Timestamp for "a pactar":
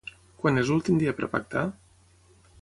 1.27-1.67